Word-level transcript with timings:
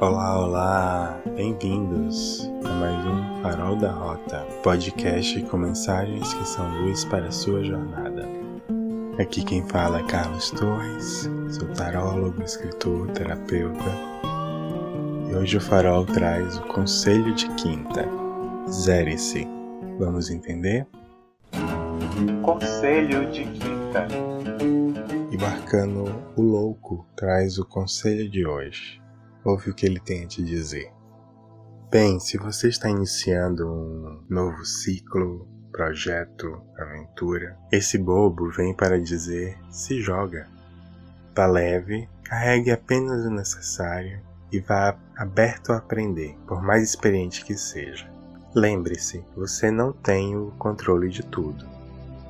Olá, 0.00 0.38
olá! 0.38 1.20
Bem-vindos 1.34 2.48
a 2.64 2.68
mais 2.68 3.04
um 3.04 3.42
Farol 3.42 3.74
da 3.74 3.90
Rota, 3.90 4.46
podcast 4.62 5.42
com 5.46 5.56
mensagens 5.56 6.32
que 6.34 6.46
são 6.46 6.82
luz 6.82 7.04
para 7.06 7.26
a 7.26 7.32
sua 7.32 7.64
jornada. 7.64 8.24
Aqui 9.18 9.42
quem 9.42 9.66
fala 9.66 9.98
é 9.98 10.04
Carlos 10.04 10.52
Torres, 10.52 11.28
sou 11.50 11.66
tarólogo, 11.74 12.40
escritor, 12.44 13.10
terapeuta. 13.10 13.90
E 15.28 15.34
hoje 15.34 15.56
o 15.56 15.60
Farol 15.60 16.06
traz 16.06 16.56
o 16.58 16.62
Conselho 16.68 17.34
de 17.34 17.48
Quinta. 17.56 18.08
Zere-se. 18.70 19.48
Vamos 19.98 20.30
entender? 20.30 20.86
Conselho 22.42 23.28
de 23.32 23.46
Quinta. 23.46 24.06
E 25.32 25.36
marcando 25.36 26.04
o 26.36 26.42
louco 26.42 27.04
traz 27.16 27.58
o 27.58 27.64
conselho 27.64 28.30
de 28.30 28.46
hoje. 28.46 29.07
Ouve 29.48 29.70
o 29.70 29.74
que 29.74 29.86
ele 29.86 29.98
tem 29.98 30.24
a 30.24 30.26
te 30.26 30.42
dizer. 30.42 30.92
Bem, 31.90 32.20
se 32.20 32.36
você 32.36 32.68
está 32.68 32.90
iniciando 32.90 33.66
um 33.66 34.22
novo 34.28 34.62
ciclo, 34.62 35.48
projeto, 35.72 36.60
aventura, 36.76 37.56
esse 37.72 37.96
bobo 37.96 38.50
vem 38.50 38.74
para 38.74 39.00
dizer: 39.00 39.58
se 39.70 40.02
joga. 40.02 40.46
Vá 41.34 41.46
leve, 41.46 42.06
carregue 42.24 42.70
apenas 42.70 43.24
o 43.24 43.30
necessário 43.30 44.20
e 44.52 44.60
vá 44.60 44.94
aberto 45.16 45.72
a 45.72 45.78
aprender, 45.78 46.36
por 46.46 46.60
mais 46.62 46.82
experiente 46.82 47.42
que 47.42 47.56
seja. 47.56 48.06
Lembre-se, 48.54 49.24
você 49.34 49.70
não 49.70 49.94
tem 49.94 50.36
o 50.36 50.50
controle 50.58 51.08
de 51.08 51.24
tudo. 51.24 51.64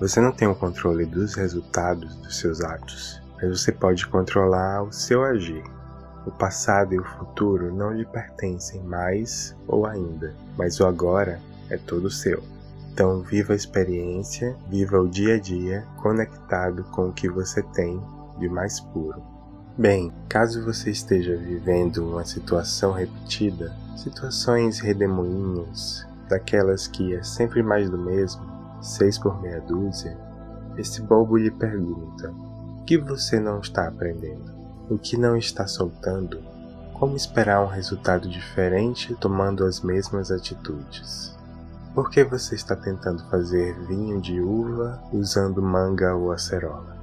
Você 0.00 0.20
não 0.20 0.32
tem 0.32 0.48
o 0.48 0.54
controle 0.54 1.06
dos 1.06 1.34
resultados 1.34 2.14
dos 2.16 2.38
seus 2.38 2.60
atos, 2.60 3.22
mas 3.36 3.58
você 3.58 3.72
pode 3.72 4.06
controlar 4.06 4.82
o 4.82 4.92
seu 4.92 5.24
agir. 5.24 5.64
O 6.26 6.30
passado 6.30 6.92
e 6.92 6.98
o 6.98 7.04
futuro 7.04 7.72
não 7.72 7.92
lhe 7.92 8.04
pertencem 8.04 8.82
mais 8.82 9.54
ou 9.68 9.86
ainda, 9.86 10.34
mas 10.58 10.80
o 10.80 10.86
agora 10.86 11.40
é 11.70 11.78
todo 11.78 12.10
seu. 12.10 12.42
Então, 12.92 13.20
viva 13.20 13.52
a 13.52 13.56
experiência, 13.56 14.56
viva 14.68 15.00
o 15.00 15.08
dia 15.08 15.34
a 15.34 15.38
dia 15.38 15.86
conectado 16.02 16.82
com 16.84 17.08
o 17.08 17.12
que 17.12 17.28
você 17.28 17.62
tem 17.62 18.00
de 18.38 18.48
mais 18.48 18.80
puro. 18.80 19.22
Bem, 19.78 20.10
caso 20.28 20.64
você 20.64 20.90
esteja 20.90 21.36
vivendo 21.36 21.98
uma 21.98 22.24
situação 22.24 22.92
repetida, 22.92 23.76
situações 23.96 24.80
redemoinhas, 24.80 26.06
daquelas 26.28 26.88
que 26.88 27.14
é 27.14 27.22
sempre 27.22 27.62
mais 27.62 27.88
do 27.90 27.98
mesmo, 27.98 28.42
seis 28.80 29.18
por 29.18 29.40
meia 29.40 29.60
dúzia, 29.60 30.18
esse 30.76 31.02
bobo 31.02 31.36
lhe 31.36 31.50
pergunta: 31.50 32.30
o 32.30 32.84
que 32.84 32.96
você 32.98 33.38
não 33.38 33.60
está 33.60 33.86
aprendendo? 33.86 34.65
O 34.88 34.96
que 34.96 35.16
não 35.16 35.36
está 35.36 35.66
soltando, 35.66 36.40
como 36.94 37.16
esperar 37.16 37.62
um 37.62 37.68
resultado 37.68 38.28
diferente 38.28 39.14
tomando 39.16 39.64
as 39.64 39.80
mesmas 39.80 40.30
atitudes? 40.30 41.36
Por 41.94 42.10
que 42.10 42.22
você 42.22 42.54
está 42.54 42.76
tentando 42.76 43.24
fazer 43.30 43.74
vinho 43.86 44.20
de 44.20 44.40
uva 44.40 45.02
usando 45.12 45.62
manga 45.62 46.14
ou 46.14 46.30
acerola? 46.30 46.96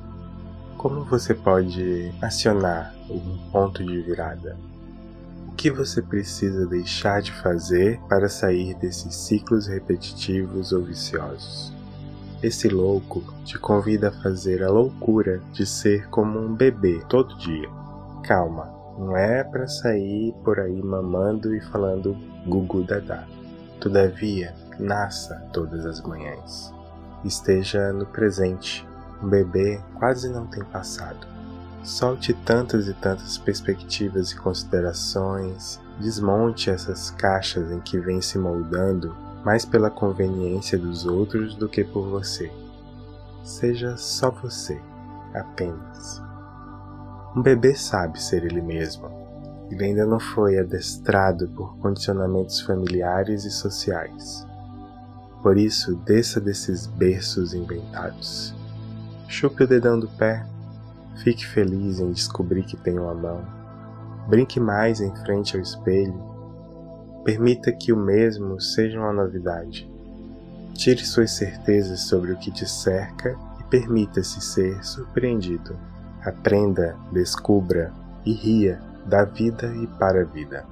Como 0.78 1.04
você 1.04 1.34
pode 1.34 2.14
acionar 2.22 2.94
um 3.10 3.38
ponto 3.52 3.84
de 3.84 4.02
virada? 4.02 4.56
O 5.48 5.52
que 5.52 5.70
você 5.70 6.02
precisa 6.02 6.66
deixar 6.66 7.22
de 7.22 7.32
fazer 7.32 8.00
para 8.08 8.30
sair 8.30 8.76
desses 8.76 9.16
ciclos 9.16 9.68
repetitivos 9.68 10.72
ou 10.72 10.84
viciosos? 10.84 11.74
Esse 12.44 12.68
louco 12.68 13.24
te 13.46 13.58
convida 13.58 14.10
a 14.10 14.12
fazer 14.12 14.64
a 14.64 14.70
loucura 14.70 15.40
de 15.54 15.66
ser 15.66 16.10
como 16.10 16.38
um 16.38 16.54
bebê 16.54 17.02
todo 17.08 17.38
dia. 17.38 17.70
Calma, 18.22 18.70
não 19.00 19.16
é 19.16 19.46
para 19.46 19.66
sair 19.66 20.36
por 20.44 20.60
aí 20.60 20.84
mamando 20.84 21.56
e 21.56 21.62
falando 21.62 22.18
gugu 22.46 22.84
dadá. 22.84 23.26
Todavia, 23.80 24.54
nasça 24.78 25.42
todas 25.54 25.86
as 25.86 26.02
manhãs. 26.02 26.74
Esteja 27.24 27.94
no 27.94 28.06
presente. 28.06 28.86
Um 29.24 29.30
bebê 29.30 29.80
quase 29.98 30.28
não 30.28 30.46
tem 30.46 30.66
passado. 30.66 31.26
Solte 31.82 32.34
tantas 32.34 32.90
e 32.90 32.94
tantas 32.94 33.38
perspectivas 33.38 34.32
e 34.32 34.36
considerações, 34.36 35.80
desmonte 35.98 36.70
essas 36.70 37.10
caixas 37.10 37.72
em 37.72 37.80
que 37.80 37.98
vem 37.98 38.22
se 38.22 38.38
moldando 38.38 39.16
mais 39.44 39.66
pela 39.66 39.90
conveniência 39.90 40.78
dos 40.78 41.06
outros 41.06 41.56
do 41.56 41.68
que 41.68 41.84
por 41.84 42.08
você. 42.08 42.52
Seja 43.44 43.98
só 43.98 44.32
você, 44.32 44.80
apenas. 45.34 46.22
Um 47.36 47.42
bebê 47.42 47.76
sabe 47.76 48.22
ser 48.22 48.46
ele 48.46 48.62
mesmo. 48.62 49.12
Ele 49.70 49.86
ainda 49.86 50.06
não 50.06 50.20
foi 50.20 50.58
adestrado 50.58 51.48
por 51.50 51.76
condicionamentos 51.78 52.62
familiares 52.62 53.44
e 53.44 53.52
sociais. 53.52 54.46
Por 55.42 55.58
isso, 55.58 55.96
desça 56.06 56.40
desses 56.40 56.88
berços 56.88 57.54
inventados. 57.54 58.56
Chupe 59.28 59.64
o 59.64 59.68
dedão 59.68 60.00
do 60.00 60.08
pé. 60.08 60.46
Fique 61.24 61.46
feliz 61.46 62.00
em 62.00 62.12
descobrir 62.12 62.64
que 62.64 62.78
tem 62.78 62.98
uma 62.98 63.14
mão. 63.14 63.44
Brinque 64.28 64.60
mais 64.60 65.02
em 65.02 65.14
frente 65.18 65.56
ao 65.56 65.62
espelho 65.62 66.33
Permita 67.24 67.72
que 67.72 67.94
o 67.94 67.98
mesmo 67.98 68.60
seja 68.60 69.00
uma 69.00 69.14
novidade. 69.14 69.90
Tire 70.74 71.06
suas 71.06 71.32
certezas 71.32 72.02
sobre 72.02 72.34
o 72.34 72.38
que 72.38 72.52
te 72.52 72.70
cerca 72.70 73.38
e 73.62 73.64
permita-se 73.64 74.42
ser 74.42 74.84
surpreendido. 74.84 75.78
Aprenda, 76.22 76.98
descubra 77.14 77.94
e 78.26 78.34
ria 78.34 78.82
da 79.06 79.24
vida 79.24 79.74
e 79.74 79.88
para 79.88 80.22
a 80.22 80.26
vida. 80.26 80.66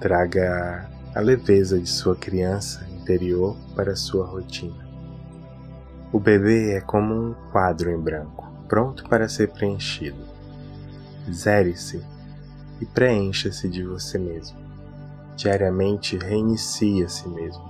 Traga 0.00 0.88
a 1.14 1.20
leveza 1.20 1.78
de 1.78 1.88
sua 1.88 2.16
criança 2.16 2.86
interior 2.98 3.54
para 3.76 3.94
sua 3.96 4.24
rotina. 4.24 4.88
O 6.10 6.18
bebê 6.18 6.72
é 6.72 6.80
como 6.80 7.14
um 7.14 7.34
quadro 7.52 7.90
em 7.90 8.00
branco, 8.00 8.50
pronto 8.66 9.06
para 9.10 9.28
ser 9.28 9.50
preenchido. 9.50 10.24
Zere-se 11.30 12.02
e 12.80 12.86
preencha-se 12.86 13.68
de 13.68 13.84
você 13.84 14.18
mesmo 14.18 14.59
diariamente 15.36 16.16
reinicie 16.16 17.04
a 17.04 17.08
si 17.08 17.28
mesmo. 17.28 17.62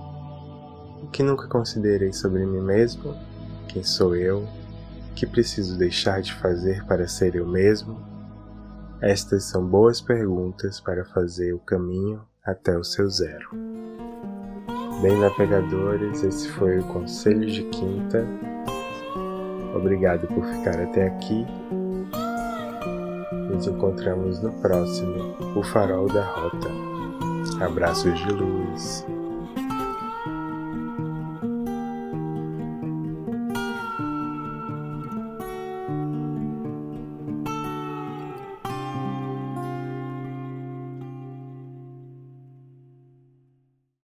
O 1.03 1.07
que 1.07 1.23
nunca 1.23 1.47
considerei 1.47 2.13
sobre 2.13 2.45
mim 2.45 2.61
mesmo? 2.61 3.15
Quem 3.67 3.83
sou 3.83 4.15
eu? 4.15 4.39
O 4.39 5.13
que 5.15 5.25
preciso 5.25 5.77
deixar 5.77 6.21
de 6.21 6.33
fazer 6.33 6.85
para 6.85 7.07
ser 7.07 7.35
eu 7.35 7.47
mesmo? 7.47 7.99
Estas 9.01 9.45
são 9.45 9.65
boas 9.65 9.99
perguntas 9.99 10.79
para 10.79 11.03
fazer 11.03 11.53
o 11.53 11.59
caminho 11.59 12.21
até 12.45 12.77
o 12.77 12.83
seu 12.83 13.09
zero. 13.09 13.49
Bem, 15.01 15.17
navegadores, 15.19 16.23
esse 16.23 16.47
foi 16.49 16.79
o 16.79 16.83
Conselho 16.83 17.47
de 17.49 17.63
Quinta. 17.63 18.23
Obrigado 19.75 20.27
por 20.27 20.45
ficar 20.45 20.79
até 20.79 21.07
aqui. 21.07 21.45
Nos 23.49 23.65
encontramos 23.65 24.39
no 24.41 24.51
próximo 24.61 25.35
O 25.55 25.63
Farol 25.63 26.07
da 26.07 26.23
Rota. 26.23 26.90
Abraços 27.61 28.17
de 28.19 28.31
luz. 28.31 29.05